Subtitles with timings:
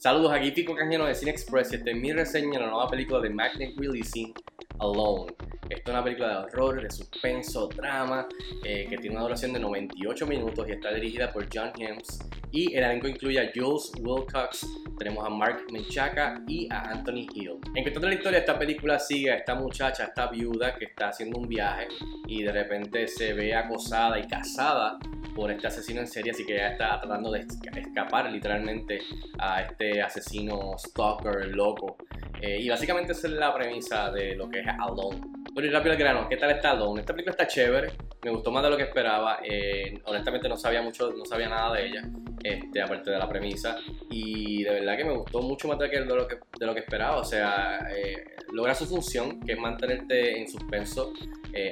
[0.00, 2.88] Saludos, aquí Pico Canjeno de Cine Express y esta es mi reseña de la nueva
[2.88, 4.32] película de Magnet Releasing,
[4.78, 5.34] Alone.
[5.68, 8.28] Esta es una película de horror, de suspenso, drama,
[8.64, 12.20] eh, que tiene una duración de 98 minutos y está dirigida por John Hems.
[12.52, 14.68] Y el elenco incluye a Jules Wilcox,
[15.00, 17.58] tenemos a Mark Menchaca y a Anthony Hill.
[17.74, 21.08] En cuanto a la historia, esta película sigue a esta muchacha, esta viuda que está
[21.08, 21.88] haciendo un viaje
[22.28, 24.96] y de repente se ve acosada y casada
[25.38, 28.98] por este asesino en serie, así que ella está tratando de escapar literalmente
[29.38, 31.96] a este asesino stalker loco.
[32.42, 35.20] Eh, y básicamente esa es la premisa de lo que es Alone.
[35.54, 37.02] Pero y rápido al grano, ¿qué tal está Alone?
[37.02, 37.92] Esta película está chévere,
[38.28, 39.38] me gustó más de lo que esperaba.
[39.42, 42.02] Eh, honestamente no sabía mucho, no sabía nada de ella,
[42.42, 43.78] este, aparte de la premisa.
[44.10, 47.16] Y de verdad que me gustó mucho más de, lo, que, de lo que esperaba.
[47.16, 51.12] O sea, eh, logra su función, que es mantenerte en suspenso,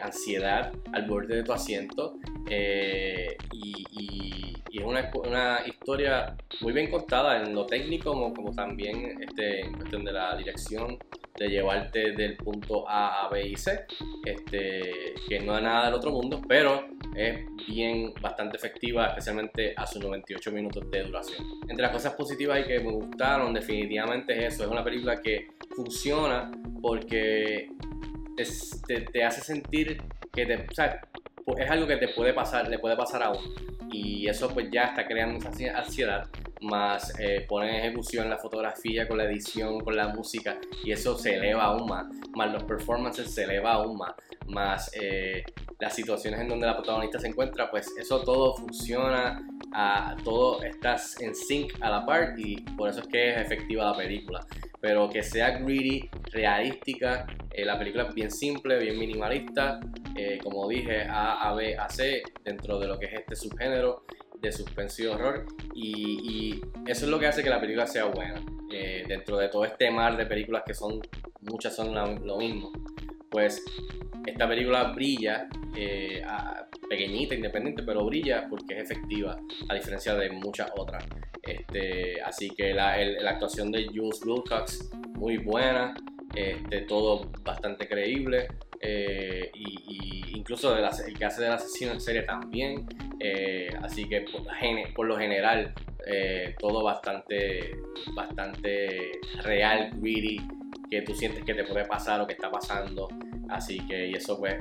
[0.00, 2.14] ansiedad al borde de tu asiento.
[3.52, 3.82] y,
[4.72, 9.72] es una, una, historia muy bien contada en lo técnico como, como también este, en
[9.72, 10.98] cuestión de la dirección
[11.38, 13.86] de llevarte del punto A a B y C,
[14.24, 19.86] este, que no es nada del otro mundo, pero es bien bastante efectiva, especialmente a
[19.86, 21.46] sus 98 minutos de duración.
[21.68, 25.48] Entre las cosas positivas y que me gustaron definitivamente es eso, es una película que
[25.74, 26.50] funciona
[26.82, 27.68] porque
[28.36, 30.66] te, hace sentir que te,
[31.58, 33.54] es algo que te puede pasar, le puede pasar a uno.
[33.92, 36.28] Y eso pues ya está creando esa ansiedad,
[36.64, 41.16] más eh, poner en ejecución la fotografía con la edición, con la música, y eso
[41.16, 44.14] se eleva aún más, más los performances se eleva aún más,
[44.48, 45.44] más eh,
[45.78, 51.20] las situaciones en donde la protagonista se encuentra, pues eso todo funciona, a, todo estás
[51.20, 54.46] en sync a la par y por eso es que es efectiva la película.
[54.80, 59.80] Pero que sea greedy, realística, eh, la película es bien simple, bien minimalista,
[60.16, 64.04] eh, como dije, A, A, B, A, C, dentro de lo que es este subgénero
[64.44, 65.46] de suspensión y horror.
[65.74, 68.40] Y, eso es lo que hace que la película sea buena.
[68.70, 71.00] Eh, dentro de todo este mar de películas que son,
[71.42, 71.94] muchas son
[72.26, 72.72] lo, mismo,
[73.30, 73.64] pues
[74.26, 76.22] esta película brilla, eh,
[76.88, 79.36] pequeñita, independiente, pero brilla porque es efectiva,
[79.68, 81.04] a diferencia de muchas otras.
[81.42, 85.94] Este, así que la, la actuación de Jules Wilcox, muy buena,
[86.34, 88.48] este, todo bastante creíble.
[88.86, 92.86] Eh, y, incluso el que hace del asesino en serie también.
[93.18, 94.26] Eh, así que
[94.94, 95.72] por, lo general,
[96.06, 97.76] eh, todo bastante,
[98.14, 99.12] bastante
[99.42, 100.46] real, greedy,
[100.90, 103.08] que tú sientes que te puede pasar o que está pasando.
[103.48, 104.56] Así que y eso pues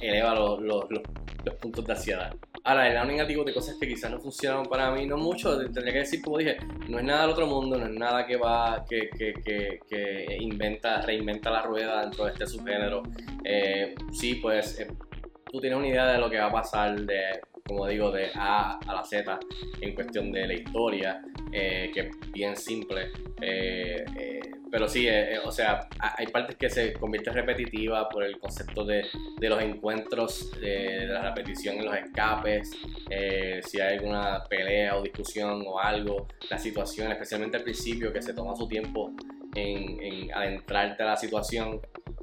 [0.00, 0.84] eleva los, los,
[1.44, 2.34] los puntos de ansiedad.
[2.64, 5.92] Ahora, el lado negativo de cosas que quizás no funcionaron para mí, no mucho, tendría
[5.92, 6.56] que decir, como dije,
[6.88, 10.36] no es nada del otro mundo, no es nada que va, que, que, que, que
[10.40, 13.04] inventa, reinventa la rueda dentro de este subgénero.
[13.44, 14.88] Eh, sí, pues eh,
[15.50, 18.78] tú tienes una idea de lo que va a pasar de, como digo, de A
[18.78, 19.38] a la Z
[19.80, 21.22] en cuestión de la historia,
[21.52, 23.10] eh, que es bien simple.
[24.70, 25.08] pero sí,
[25.44, 29.06] o sea, hay partes que se convierten repetitivas por el concepto de,
[29.38, 32.70] de los encuentros, de, la repetición en los escapes,
[33.62, 38.34] si hay alguna pelea o discusión o algo, la situación, especialmente al principio, que se
[38.34, 39.12] toma su tiempo
[39.54, 41.80] en, en adentrarte a la situación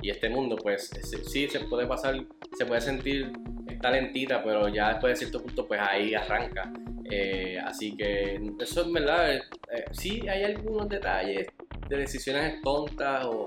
[0.00, 0.90] y este mundo, pues
[1.24, 2.16] sí, se puede pasar,
[2.56, 3.32] se puede sentir,
[3.68, 6.70] está lentita, pero ya después de cierto punto, pues ahí arranca.
[7.10, 11.46] Eh, así que eso es verdad, eh, eh, sí hay algunos detalles
[11.88, 13.44] de decisiones tontas o,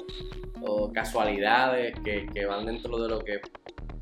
[0.93, 3.39] casualidades que, que, van dentro de lo que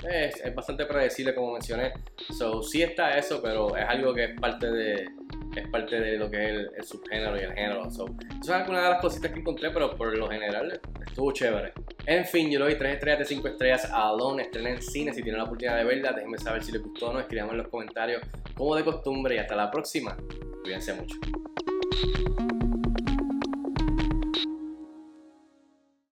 [0.10, 1.94] es, es, bastante predecible, como mencioné.
[2.36, 5.08] So, sí está eso, pero es algo que es parte de,
[5.56, 7.90] es parte de lo que es el, subgénero y el género.
[7.92, 11.74] So, eso es alguna de las cositas que encontré, pero por lo general estuvo chévere.
[12.10, 15.14] En fin, yo le doy 3 estrellas de 5 estrellas a Alone, estrena en cine.
[15.14, 17.20] Si tienen la oportunidad de verla, déjenme saber si les gustó o no.
[17.20, 18.22] Escriban en los comentarios
[18.56, 20.16] como de costumbre y hasta la próxima.
[20.64, 21.18] Cuídense mucho.